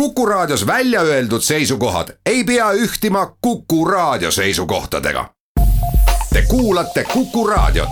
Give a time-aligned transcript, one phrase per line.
[0.00, 5.30] Kuku Raadios välja öeldud seisukohad ei pea ühtima Kuku Raadio seisukohtadega.
[6.32, 7.88] Te kuulate Kuku Raadiot.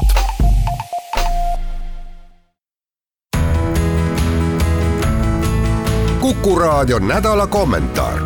[6.21, 8.19] kuku Raadio nädala kommentaar.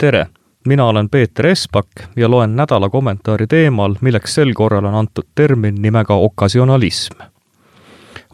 [0.00, 0.26] tere,
[0.66, 1.86] mina olen Peeter Espak
[2.16, 7.33] ja loen nädala kommentaari teemal, milleks sel korral on antud termin nimega okkasionalism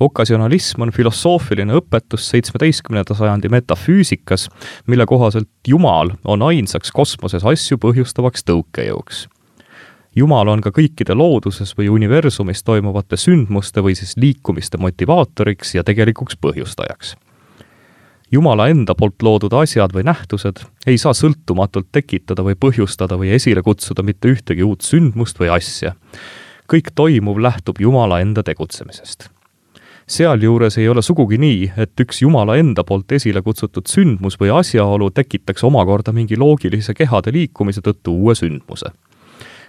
[0.01, 4.49] okkasionalism on filosoofiline õpetus seitsmeteistkümnenda sajandi metafüüsikas,
[4.87, 9.27] mille kohaselt Jumal on ainsaks kosmoses asju põhjustavaks tõukejõuks.
[10.17, 16.41] Jumal on ka kõikide looduses või universumis toimuvate sündmuste või siis liikumiste motivaatoriks ja tegelikuks
[16.41, 17.15] põhjustajaks
[18.33, 23.63] Jumala enda poolt loodud asjad või nähtused ei saa sõltumatult tekitada või põhjustada või esile
[23.67, 25.97] kutsuda mitte ühtegi uut sündmust või asja.
[26.71, 29.31] kõik toimuv lähtub Jumala enda tegutsemisest
[30.11, 35.11] sealjuures ei ole sugugi nii, et üks Jumala enda poolt esile kutsutud sündmus või asjaolu
[35.15, 38.91] tekitaks omakorda mingi loogilise kehade liikumise tõttu uue sündmuse.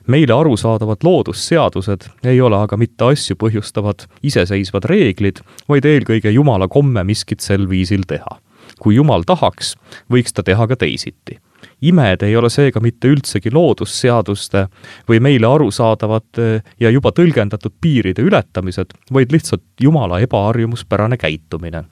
[0.08, 7.03] meile arusaadavad loodusseadused ei ole aga mitte asju põhjustavad iseseisvad reeglid, vaid eelkõige Jumala komme
[7.03, 8.39] miskit sel viisil teha.
[8.80, 9.76] kui Jumal tahaks,
[10.09, 11.38] võiks ta teha ka teisiti
[11.81, 14.67] imed ei ole seega mitte üldsegi loodusseaduste
[15.09, 21.83] või meile arusaadavate ja juba tõlgendatud piiride ületamised, vaid lihtsalt Jumala ebaharjumuspärane käitumine.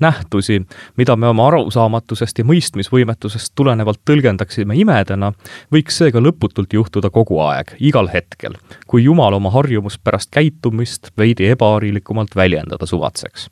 [0.00, 0.60] Nähtusi,
[0.96, 5.32] mida me oma arusaamatusest ja mõistmisvõimetusest tulenevalt tõlgendaksime imedena,
[5.72, 12.36] võiks seega lõputult juhtuda kogu aeg, igal hetkel, kui Jumal oma harjumuspärast käitumist veidi ebaharilikumalt
[12.36, 13.48] väljendada suvatseks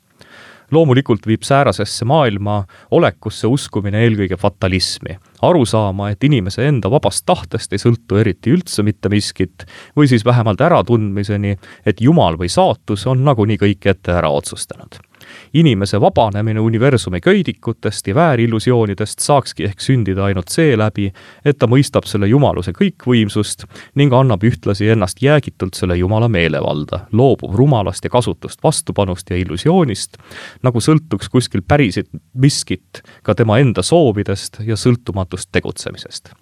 [0.71, 5.17] loomulikult viib säärasesse maailma olekusse uskumine eelkõige fatalismi.
[5.41, 9.65] arusaama, et inimese enda vabast tahtest ei sõltu eriti üldse mitte miskit,
[9.97, 15.04] või siis vähemalt äratundmiseni, et Jumal või saatus on nagunii kõik ette ära otsustanud
[15.53, 21.11] inimese vabanemine universumi köidikutest ja väärillusioonidest saakski ehk sündida ainult seeläbi,
[21.45, 27.55] et ta mõistab selle jumaluse kõikvõimsust ning annab ühtlasi ennast jäägitult selle jumala meelevalda, loobub
[27.55, 30.17] rumalast ja kasutust vastupanust ja illusioonist,
[30.63, 36.35] nagu sõltuks kuskil päriselt miskit ka tema enda soovidest ja sõltumatust tegutsemisest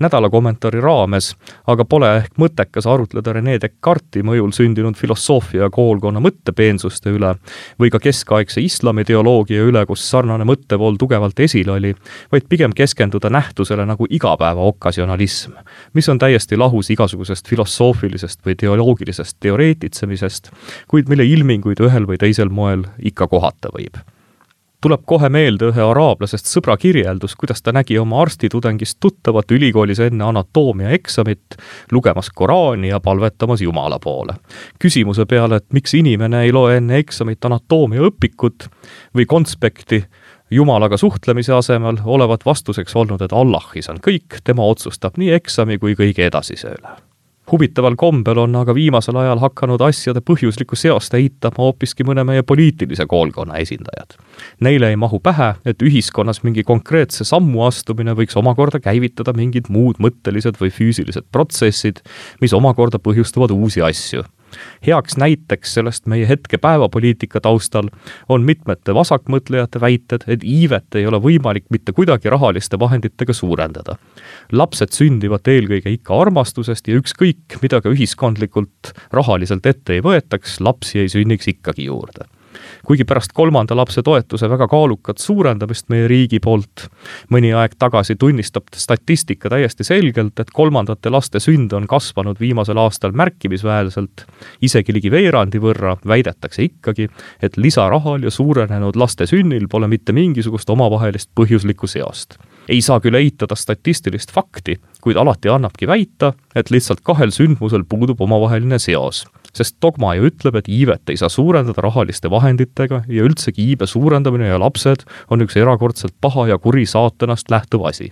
[0.00, 1.32] nädala kommentaari raames
[1.66, 7.34] aga pole ehk mõttekas arutleda Rene Descartesi mõjul sündinud filosoofia koolkonna mõttepeensuste üle
[7.80, 11.94] või ka keskaegse islamiteoloogia üle, kus sarnane mõttevool tugevalt esil oli,
[12.32, 15.58] vaid pigem keskenduda nähtusele nagu igapäeva okkasionalism,
[15.94, 20.50] mis on täiesti lahus igasugusest filosoofilisest või teoloogilisest teoreetitsemisest,
[20.88, 24.02] kuid mille ilminguid ühel või teisel moel ikka kohata võib
[24.82, 30.24] tuleb kohe meelde ühe araablasest sõbra kirjeldus, kuidas ta nägi oma arstitudengist tuttavat ülikoolis enne
[30.24, 31.56] anatoomia eksamit,
[31.92, 34.34] lugemas Koraani ja palvetamas Jumala poole.
[34.78, 38.68] küsimuse peale, et miks inimene ei loe enne eksamit anatoomiaõpikut
[39.16, 40.04] või konspekti,
[40.52, 45.96] Jumalaga suhtlemise asemel olevat vastuseks olnud, et Allahis on kõik, tema otsustab nii eksami kui
[45.96, 47.11] kõige edasise üle
[47.50, 53.06] huvitaval kombel on aga viimasel ajal hakanud asjade põhjuslikku seost eitama hoopiski mõne meie poliitilise
[53.10, 54.16] koolkonna esindajad.
[54.60, 59.98] Neile ei mahu pähe, et ühiskonnas mingi konkreetse sammu astumine võiks omakorda käivitada mingid muud
[60.02, 62.04] mõttelised või füüsilised protsessid,
[62.40, 64.24] mis omakorda põhjustavad uusi asju
[64.86, 67.88] heaks näiteks sellest meie hetke päevapoliitika taustal
[68.28, 73.96] on mitmete vasakmõtlejate väited, et iivet ei ole võimalik mitte kuidagi rahaliste vahenditega suurendada.
[74.52, 80.98] lapsed sündivad eelkõige ikka armastusest ja ükskõik, mida ka ühiskondlikult rahaliselt ette ei võetaks, lapsi
[80.98, 82.28] ei sünniks ikkagi juurde
[82.86, 86.86] kuigi pärast kolmanda lapse toetuse väga kaalukat suurendamist meie riigi poolt
[87.32, 93.12] mõni aeg tagasi tunnistab statistika täiesti selgelt, et kolmandate laste sünde on kasvanud viimasel aastal
[93.16, 94.26] märkimisväärselt,
[94.62, 97.08] isegi ligi veerandi võrra, väidetakse ikkagi,
[97.42, 102.38] et lisarahal ja suurenenud laste sünnil pole mitte mingisugust omavahelist põhjuslikku seost.
[102.68, 108.20] Ei saa küll eitada statistilist fakti, kuid alati annabki väita, et lihtsalt kahel sündmusel puudub
[108.22, 109.24] omavaheline seos
[109.56, 114.48] sest dogma ju ütleb, et iivet ei saa suurendada rahaliste vahenditega ja üldsegi iibe suurendamine
[114.48, 118.10] ja lapsed on üks erakordselt paha ja kuri saatanast lähtuv asi.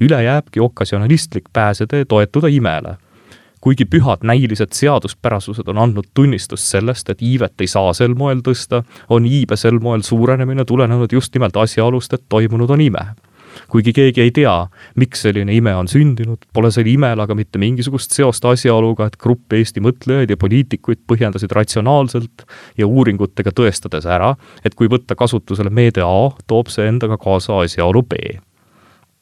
[0.00, 2.96] üle jääbki okkasionalistlik pääsetee toetuda imele
[3.60, 8.84] kuigi pühad näilised seaduspärasused on andnud tunnistust sellest, et iivet ei saa sel moel tõsta,
[9.08, 13.06] on iibe sel moel suurenemine tulenenud just nimelt asjaolust, et toimunud on ime
[13.70, 14.54] kuigi keegi ei tea,
[15.00, 19.52] miks selline ime on sündinud, pole sel imel aga mitte mingisugust seost asjaoluga, et grupp
[19.58, 22.46] Eesti mõtlejaid ja poliitikuid põhjendasid ratsionaalselt
[22.78, 24.34] ja uuringutega tõestades ära,
[24.64, 28.38] et kui võtta kasutusele meede A, toob see endaga kaasa asjaolu B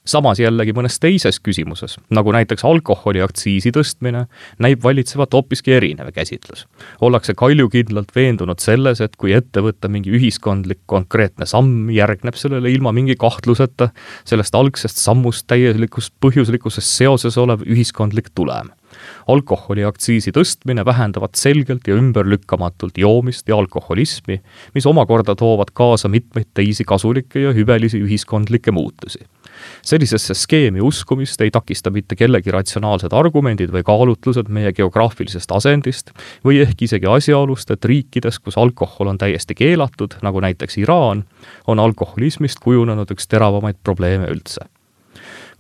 [0.08, 4.26] samas jällegi mõnes teises küsimuses, nagu näiteks alkoholiaktsiisi tõstmine,
[4.62, 6.67] näib valitsevat hoopiski erinev käsitlus.
[7.00, 12.93] ollakse kaljukindlalt veendunud selles, et kui ette võtta mingi ühiskondlik konkreetne samm, järgneb sellele ilma
[12.93, 13.91] mingi kahtluseta
[14.25, 18.73] sellest algsest sammust täielikust põhjuslikkusest seoses olev ühiskondlik tulem
[19.29, 24.41] alkoholiaktsiisi tõstmine vähendavad selgelt ja ümberlükkamatult joomist ja alkoholismi,
[24.75, 29.25] mis omakorda toovad kaasa mitmeid teisi kasulikke ja hüvelisi ühiskondlikke muutusi.
[29.82, 36.12] Sellisesse skeemi uskumist ei takista mitte kellegi ratsionaalsed argumendid või kaalutlused meie geograafilisest asendist
[36.44, 41.25] või ehk isegi asjaolust, et riikides, kus alkohol on täiesti keelatud, nagu näiteks Iraan,
[41.67, 44.67] on alkoholismist kujunenud üks teravamaid probleeme üldse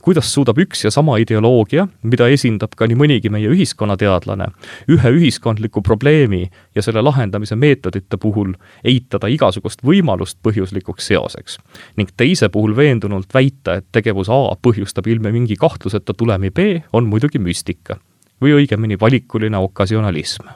[0.06, 4.46] kuidas suudab üks ja sama ideoloogia, mida esindab ka nii mõnigi meie ühiskonnateadlane,
[4.94, 6.44] ühe ühiskondliku probleemi
[6.78, 8.52] ja selle lahendamise meetodite puhul
[8.86, 11.58] eitada igasugust võimalust põhjuslikuks seoseks
[11.98, 17.10] ning teise puhul veendunult väita, et tegevus A põhjustab ilme mingi kahtluseta tulemi B, on
[17.10, 17.98] muidugi müstika
[18.38, 20.54] või õigemini valikuline okasionalism.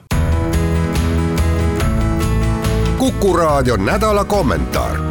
[3.01, 5.10] kuku raadio nädala kommentaar